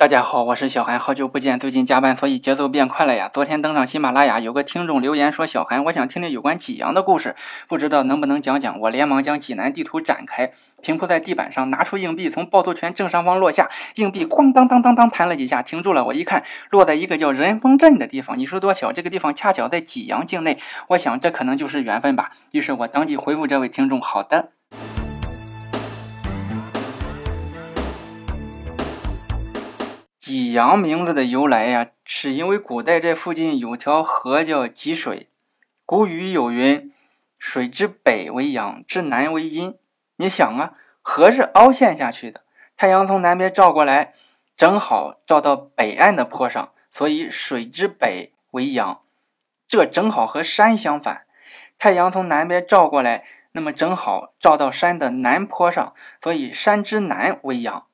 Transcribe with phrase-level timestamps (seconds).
[0.00, 3.28] 大家好，我是小韩，好久不见，最近加班，所以节奏变快了呀。
[3.34, 7.34] 昨天登上喜马拉雅，有个听众留言说：“小韩，我想听听有关济阳的故事，
[7.66, 16.04] 不知道能不能讲讲。”我连忙将济南地图展开，平铺在地板上，拿出硬币，从趵突泉正上方落下，硬币咣当当当当弹了几下，停住了。
[16.04, 18.38] 我一看，落在一个叫仁丰镇的地方。
[18.38, 20.60] 你说多巧，这个地方恰巧在济阳境内。
[20.90, 22.30] 我想这可能就是缘分吧。
[22.52, 24.50] 于是我当即回复这位听众：“好的。”
[30.28, 35.30] 济阳名字的由来呀，是因为古代这附近有条河叫济水。
[35.86, 36.92] 古语有云
[37.40, 39.74] ：“水之北为阳，之南为阴。”
[40.16, 42.42] 你想啊，河是凹陷下去的，
[42.76, 44.12] 太阳从南边照过来，
[44.54, 49.00] 正好照到北岸的坡上，所以水之北为阳。
[49.66, 51.22] 这正好和山相反，
[51.78, 57.86] 太阳从南边照过来，那么正好照到山的南坡上，所以山之南为阳。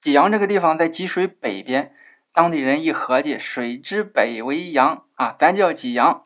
[0.00, 1.92] 济阳这个地方在济水北边，
[2.32, 6.22] 当地人一合计，水之北为阳啊，咱叫济阳；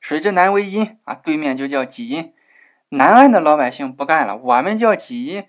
[0.00, 2.32] 水之南为阴啊，对面就叫济阴。
[2.90, 5.44] 南岸的老百姓不干了，我们叫济阴，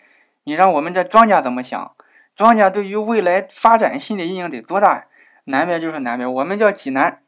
[0.45, 1.95] 你让我们这庄稼怎么想？
[2.35, 5.05] 庄稼对于未来发展心理阴影得多大？
[5.45, 7.19] 南边就是南边，我们叫济南。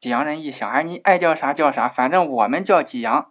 [0.00, 3.30] 济阳人一想，哎，你爱叫啥叫啥，反正我们叫济阳。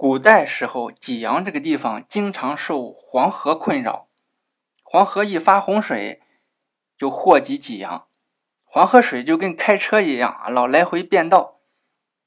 [0.00, 4.06] 古代时候，济阳这个地方经常受黄河困扰，
[4.84, 6.22] 黄河一发洪水，
[6.96, 8.06] 就祸及济阳。
[8.64, 11.58] 黄河水就跟开车一样啊，老来回变道。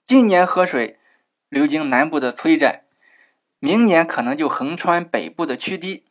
[0.05, 0.99] 今年河水
[1.47, 2.83] 流经南部的崔寨，
[3.59, 6.03] 明年可能就横穿北部的曲堤。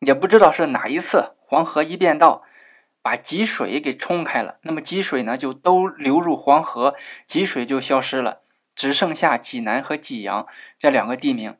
[0.00, 2.42] 也不知道是哪一次，黄河一变道，
[3.00, 8.40] 把积水给冲开了，那么积水呢就都流入黄河，积水就消失了。
[8.78, 10.46] 只剩下济南和济阳
[10.78, 11.56] 这两个地名。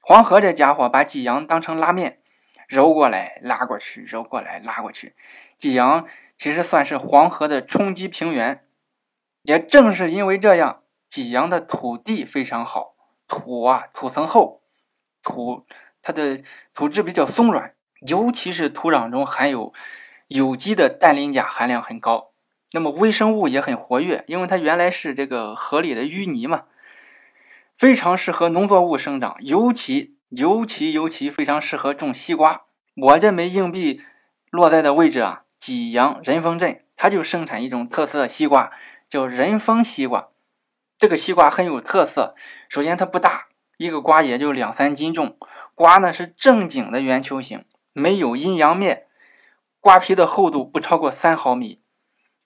[0.00, 2.18] 黄河这家伙把济阳当成拉面，
[2.66, 5.14] 揉过来拉过去，揉过来拉过去。
[5.56, 6.04] 济阳
[6.36, 8.64] 其实算是黄河的冲积平原。
[9.42, 12.96] 也正是因为这样，济阳的土地非常好，
[13.28, 14.62] 土啊土层厚，
[15.22, 15.64] 土
[16.02, 16.42] 它的
[16.74, 19.72] 土质比较松软，尤其是土壤中含有
[20.26, 22.31] 有机的氮磷钾含量很高。
[22.74, 26.64] 那么微生物也很活跃，因为它原来是这个河里的淤泥嘛，
[27.76, 32.62] 非常适合农作物生长，尤其尤其尤其非常适合种西瓜。
[32.96, 34.00] 我这枚硬币
[34.50, 38.70] 落在的位置啊，济阳仁丰镇，它就生产一种特色西瓜，
[39.10, 40.28] 叫仁丰西瓜。
[40.96, 42.34] 这个西瓜很有特色，
[42.70, 45.36] 首先它不大，一个瓜也就两三斤重，
[45.74, 49.04] 瓜呢是正经的圆球形，没有阴阳面，
[49.80, 51.81] 瓜皮的厚度不超过三毫米。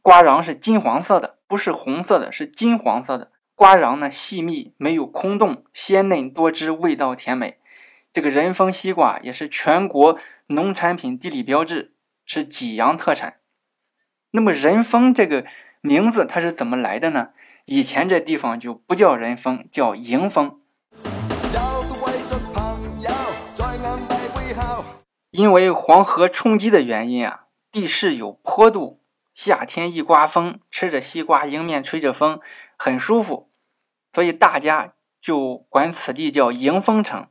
[0.07, 3.33] 瓜瓤是金黄色的，不是红色的，是金黄色的。
[3.57, 7.59] 瓜瓤呢细密，没有空洞，鲜嫩多汁，味道甜美。
[8.13, 10.17] 这个仁丰西瓜也是全国
[10.47, 13.39] 农产品地理标志，是济阳特产。
[14.31, 15.45] 那么仁丰这个
[15.81, 17.31] 名字它是怎么来的呢？
[17.65, 20.61] 以前这地方就不叫仁丰，叫迎丰。
[25.33, 29.01] 因为黄河冲积的原因啊，地势有坡度。
[29.37, 32.41] 夏天一刮风，吃着西瓜，迎面吹着风，
[32.79, 33.51] 很舒服，
[34.15, 37.29] 所以大家就管此地叫迎风城。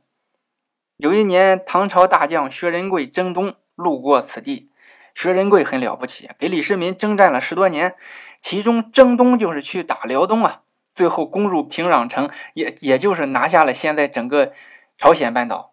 [0.98, 4.70] 有一年，唐朝大将薛仁贵征东，路过此地。
[5.16, 7.96] 薛仁贵很了不起，给李世民征战了十多年，
[8.40, 10.62] 其中征东就是去打辽东啊，
[10.94, 14.52] 最后攻入平壤城，也也就是拿下了现在整个
[14.96, 15.72] 朝鲜半岛。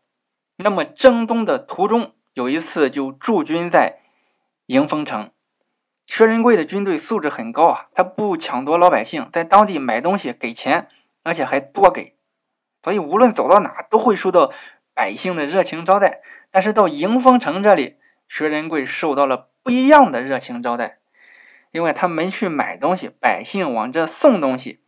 [0.56, 4.00] 那么征东的途中，有一次就驻军在
[4.66, 5.30] 迎风城。
[6.06, 10.88] 薛仁贵的军队素质很高啊，他不抢夺老百姓，在当地买东西给钱，
[11.24, 12.16] 而且还多给，
[12.84, 14.52] 所以无论走到哪都会受到
[14.94, 16.22] 百姓的热情招待。
[16.52, 17.98] 但是到迎风城这里，
[18.28, 21.00] 薛仁贵受到了不一样的热情招待，
[21.72, 24.82] 因为他没去买东西，百姓往这送东西，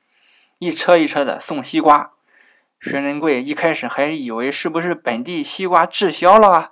[0.59, 2.11] 一车一车的送西瓜。
[2.81, 6.71] 薛仁贵一开始还以为是不是本地西瓜滞销了啊，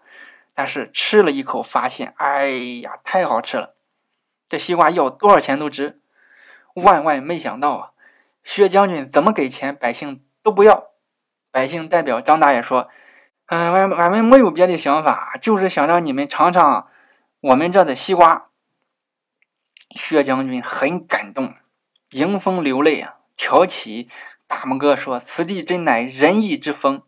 [0.53, 2.49] 但是吃了一口发现，哎
[2.83, 3.75] 呀，太好吃了。
[4.53, 5.99] 这西瓜要多少钱都值，
[6.75, 7.89] 万万没想到啊！
[8.43, 10.91] 薛将军怎么给钱，百姓都不要。
[11.49, 12.87] 百姓代表张大爷说
[13.49, 16.87] ：“嗯，俺俺们没有别的想法，就是想让你们尝尝
[17.41, 18.49] 我们这的西瓜。”
[19.97, 21.55] 薛将军很感动，
[22.11, 24.07] 迎风流泪啊，挑起
[24.45, 27.01] 大拇哥说：“此地真乃仁义之风，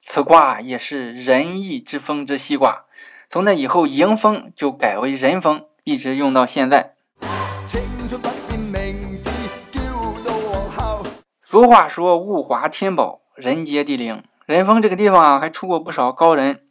[0.00, 2.84] 此瓜也是仁义之风之西瓜。”
[3.28, 5.66] 从那以后，迎风就改为仁风。
[5.84, 6.91] 一直用到现在。
[11.52, 16.66] 俗话说：“物华天宝，人杰地灵。”仁丰这个地方啊，还出过不少高人。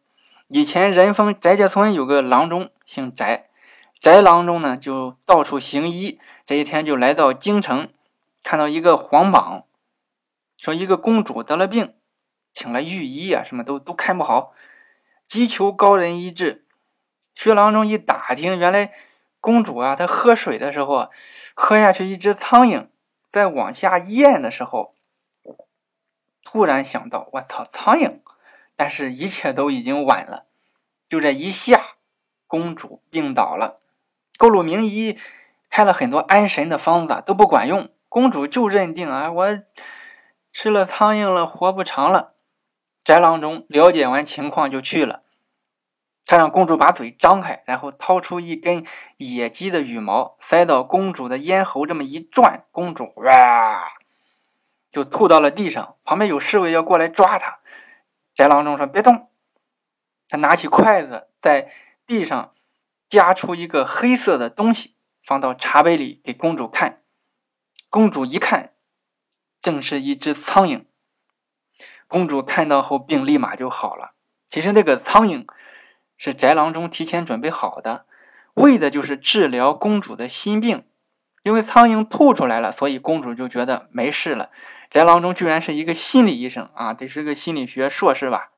[0.47, 3.43] 以前仁丰翟家村有个郎中，姓翟，
[4.01, 6.19] 翟郎中呢就到处行医。
[6.47, 7.89] 这一天就来到京城，
[8.41, 9.65] 看到一个皇榜，
[10.57, 11.93] 说一个公主得了病，
[12.51, 14.51] 请了御医啊，什么都都看不好，
[15.27, 16.65] 急求高人医治。
[17.35, 18.91] 薛郎中一打听，原来
[19.39, 21.11] 公主啊，她喝水的时候，
[21.53, 22.87] 喝下去一只苍蝇，
[23.31, 24.93] 在往下咽的时候，
[26.43, 28.19] 突然想到，我操，苍蝇！
[28.75, 30.47] 但是，一切都已经晚了。
[31.07, 31.81] 就这一下，
[32.45, 33.79] 公主病倒了。
[34.37, 35.17] 勾鲁名医
[35.69, 37.89] 开了很多安神的方子，都不管用。
[38.09, 39.59] 公主就认定啊，我
[40.51, 42.33] 吃了苍蝇了，活不长了。
[43.01, 45.20] 翟郎中了解完情况就去了，
[46.25, 48.85] 他让公主把嘴张开，然后掏出一根
[49.17, 53.91] 野鸡的羽毛，塞到公主的咽喉，这么一转，公主哇，
[54.89, 55.95] 就吐到了地上。
[56.05, 57.59] 旁边有侍卫要过来抓她。
[58.35, 59.29] 翟郎中说：“别动。”
[60.29, 61.69] 他拿起筷子，在
[62.07, 62.53] 地上
[63.09, 64.95] 夹出一个黑色的东西，
[65.25, 67.01] 放到茶杯里给公主看。
[67.89, 68.71] 公主一看，
[69.61, 70.85] 正是一只苍蝇。
[72.07, 74.13] 公主看到后，病立马就好了。
[74.49, 75.45] 其实那个苍蝇
[76.23, 78.05] 是宅郎中提前准备好的，
[78.53, 80.83] 为的就是治疗公主的心病。
[81.41, 84.51] 因为苍蝇吐出来了，所以公主就觉得没事了。
[84.91, 88.51] 宅郎中居然是一个心理医生啊，得是个心理学硕士吧？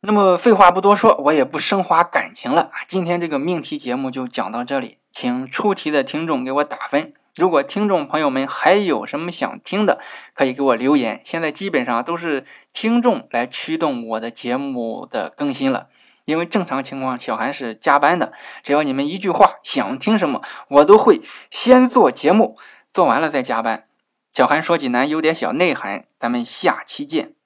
[0.00, 7.12] 那么废话不多说，我也不升华感情了今天这个命题节目就讲到这里，请出题的听众给我打分。
[7.38, 10.00] 如果听众朋友们还有什么想听的，
[10.34, 11.20] 可以给我留言。
[11.24, 15.86] 现在基本上都是听众来驱动我的节目的更新了，
[16.24, 18.32] 因为正常情况小韩是加班的。
[18.64, 22.58] 只要你们一句话想听什么，我都会先做节目，
[22.92, 23.86] 做完了再加班。
[24.32, 27.37] 小韩说济南有点小内涵，咱们下期见。